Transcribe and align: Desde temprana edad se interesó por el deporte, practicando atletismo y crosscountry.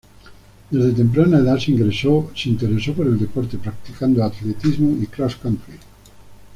Desde 0.71 0.93
temprana 0.93 1.37
edad 1.37 1.59
se 1.59 1.69
interesó 1.73 2.93
por 2.97 3.05
el 3.05 3.19
deporte, 3.19 3.59
practicando 3.59 4.23
atletismo 4.23 4.97
y 4.99 5.05
crosscountry. 5.05 5.77